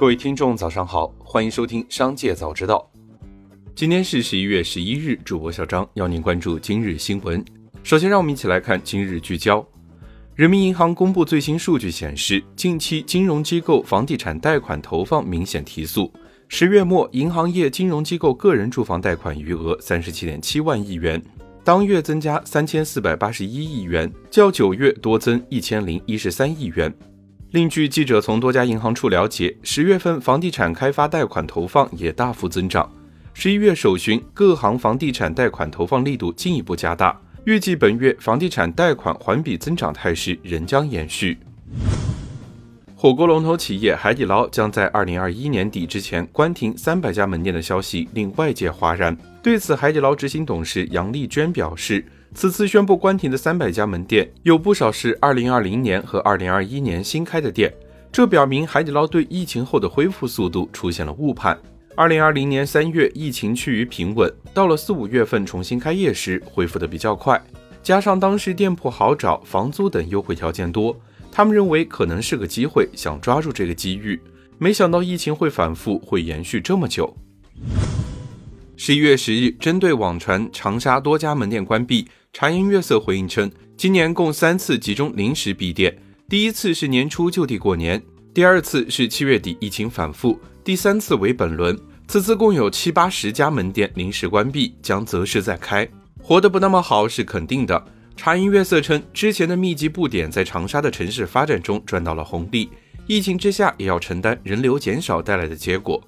[0.00, 2.90] 各位听众，早上好，欢迎收听《商界早知道》。
[3.74, 7.44] 今天是十一月十一日，主播小张要您关注今日新闻。
[7.82, 9.62] 首先，让我们一起来看今日聚焦。
[10.34, 16.10] 人民银行公布最新数据显示，近期金融机构房地产贷款投放明显提速。
[16.48, 21.22] 十月末，银行业金融机构个人住房贷款余额三十七点七万亿元，
[21.62, 26.90] 当月增加三千四百八十一亿元，较九月多增一千零一十三亿元。
[27.52, 32.88] 另据记者从多家银行处了解，十月份房地产开发贷款投放也大幅增长。
[33.34, 41.36] 十一月首旬，各行房地产贷款投放力度进一步加大，预计本月房地产贷款环比增长态势仍将延续。
[42.94, 49.16] 火锅龙头企业海底捞将在二零二一年底之前关停三百家门店的消息令外界哗然。
[49.42, 52.04] 对此，海底捞执行董事杨丽娟表示。
[52.32, 57.72] 此次宣布关停的三百家门店，有不少是二零二零年和二零二一年新开的店，
[58.12, 61.58] 这表明海底捞对疫情后的恢复速度出现了误判。
[61.96, 67.42] 二零二零年三月疫情趋于平稳，到了四五月份重新开业时恢复的比较快，
[67.82, 70.96] 加上当时店铺好找、房租等优惠条件多，
[71.32, 74.18] 他们认为可能是个机会，想抓住这个机遇，
[74.56, 77.14] 没想到疫情会反复，会延续这么久。
[78.76, 82.06] 十一月十日，针对网传长沙多家门店关闭。
[82.32, 85.96] 茶颜悦色回应称，今年共三次集中临时闭店，
[86.28, 88.00] 第一次是年初就地过年，
[88.32, 91.76] 第二次是七月底疫情反复，第三次为本轮。
[92.06, 95.86] 此次共有七八十家门店临时关闭，将择时再开。
[96.22, 97.84] 活得不那么好是肯定的。
[98.16, 102.70] 茶颜悦色称，之前的密集布点在长沙的城市发展中赚到了红利，
[103.06, 106.00] 疫情之下也要承担人流减少带来的结果。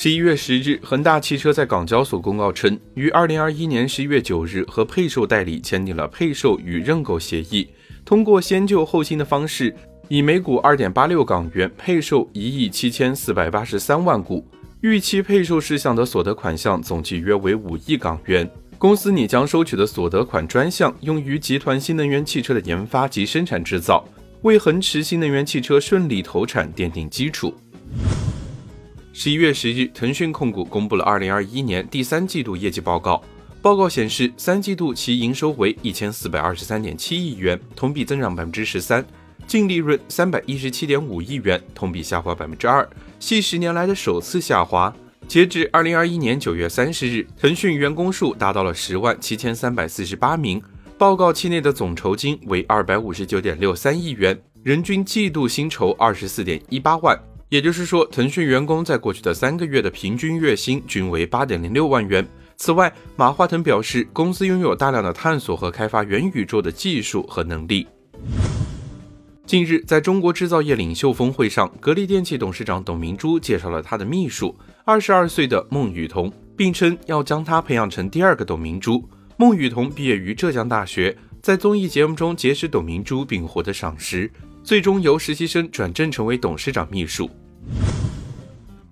[0.00, 7.68] 十一月十日，恒大汽车在港交所公告称，于二零二一年十一月九日和配售代理签订了配售与认购协议，
[8.04, 9.74] 通过先旧后新的方式，
[10.06, 14.46] 以每股二点八六港元配售一亿七千四百八十三万股，
[14.82, 18.48] 预期配售事项的所得款项总计约为五亿港元。
[18.78, 24.06] 公司拟将收取的所得款专项用于集团新能源汽车的研发及生产制造，
[24.42, 27.52] 为恒驰新能源汽车顺利投产奠定基础。
[29.20, 33.20] 十一月十日，腾讯控股公布了二零二一年第三季度业绩报告。
[33.60, 39.02] 报告显示，三季度其营收为一千四百二十三点七亿元，同比增长百分之十三；
[39.44, 44.94] 净利润三百一十七点五亿元，同比下滑百分之二，系十年来的首次下滑。
[45.26, 50.62] 截至二零二一年九月三十日，腾讯员工数达到了十万七千三百四十八名。
[50.96, 57.18] 报告期内的总酬金为二百五十九点六三亿元，人均季度薪酬二十四点一八万。
[57.48, 62.26] 也就是说，腾讯员工在过去的三个月的平均月薪均为八点零六万元。
[62.56, 67.86] 此外，马化腾表示，公司拥有大量的探索和开发元宇宙的技术和能力。
[69.46, 74.54] 近日，在中国制造业领袖峰会上，格力电器董事长董明珠介绍了他的秘书，
[74.84, 79.08] 二十二岁的孟雨桐，并称要将他培养成第二个董明珠。
[79.38, 84.30] 孟雨桐毕业于浙江大学，在综艺节目中结识董明珠并获得赏识。
[84.62, 87.30] 最终由实习生转正成为董事长秘书。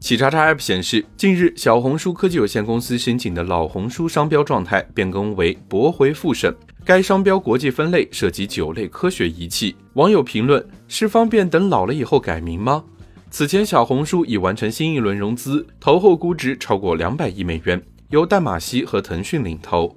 [0.00, 6.54] 企查查 App 显示，近日小红书科技有限公司申请的老红书商标状态变更为驳回复审。
[6.84, 9.74] 该商标国际分类涉及九类科学仪器。
[9.94, 12.84] 网友评论：是方便等老了以后改名吗？
[13.30, 19.96] 此前小红书已完成新一轮融资，投后估值超过两百亿美元，由淡马锡和腾讯领投。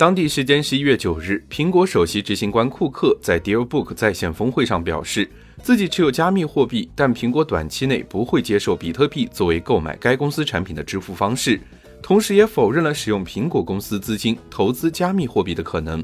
[0.00, 5.28] 当地时间十一月九日，苹果首席执行官库克在 DealBook 在线峰会上表示，
[5.62, 11.60] 自己持有加密货币，但苹果短期内不会接受比特币作为购买该公司产品的支付方式，
[12.02, 16.02] 同时也否认了使用苹果公司资金投资加密货币的可能。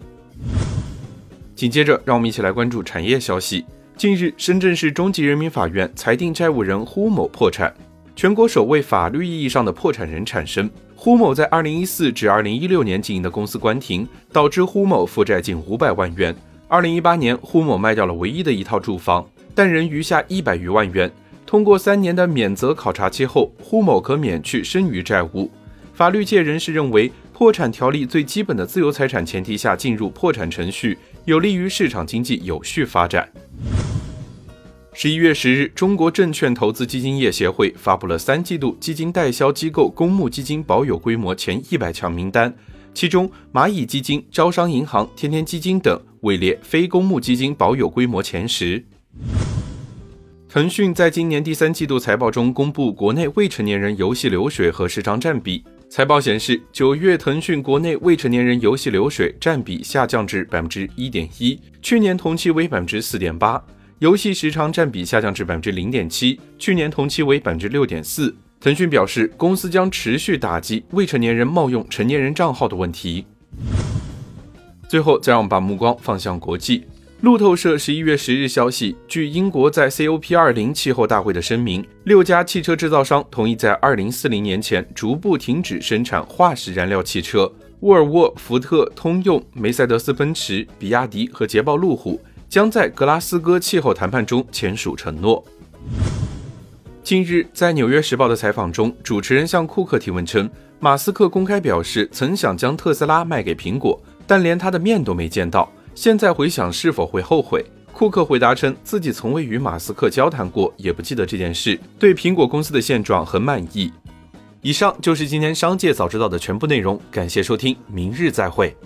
[1.55, 3.65] 紧接着，让我们一起来关注产业消息。
[3.97, 7.75] 近日，深圳市中级人民法院裁定债务人呼某破产，
[8.17, 10.71] 全国首位法律意义上的破产人产生。
[10.95, 16.35] 胡某在二零一四至二零一六年经营的公司关停，导致胡某负债近五百万元。
[16.67, 21.13] 二零一八年，胡某卖掉了唯一的一套住房，但仍余下一百余万元。
[21.45, 25.51] 通过三年的免责考察期后，胡某可免去剩余债务。
[25.93, 30.97] 法律界人士认为，破产条例最基本的自由财产前提下进入破产程序，
[31.27, 33.29] 有利于市场经济有序发展。
[34.99, 42.51] 十一月十日，中国证券投资基金业协会发布了三季度基金代销机构公募基金保有规模前一百强名单，
[42.95, 48.83] 其中蚂蚁基金、招商银行、天天基金等位列非公募基金保有规模前十。
[50.49, 55.63] 腾讯在今年第三季度财报中公布国内未成年人游戏流水和市场占比。
[55.91, 63.63] 财报显示，九月腾讯国内未成年人游戏流水占比下降至百分之一点一，去年同期为百分之四点八。
[63.99, 68.37] 游戏时长占比下降至百分之零点七，去年同期为百分之六点四。
[68.61, 73.25] 腾讯表示，公司将持续打击未成年人冒用成年人账号的问题。
[74.87, 76.85] 最后，再让我们把目光放向国际。
[77.23, 87.51] 路透社十一月十日消息，据英国在 COP 二零气候大会的声明，六家汽车制造商同意在二零四零年前逐步停止生产化石燃料汽车。
[87.81, 95.45] 沃尔沃、福特、通用、梅赛德斯奔驰、比亚迪和捷豹路虎将在格拉斯哥气候谈判中签署承诺。
[97.03, 100.51] 近日，在《纽约时报》的采访中，主持人向库克提问称，
[100.81, 105.71] 马斯克公开表示曾想将特斯拉卖给苹果，但连他的面都没见到。
[105.95, 107.65] 现在回想是否会后悔？
[107.93, 113.93] 库克回答称自己从未与马斯克交谈过，也不记得这件事，对苹果公司的现状很满意。
[114.61, 118.77] 以上就是今天商界早知道的全部内容，感谢收听，明日再会。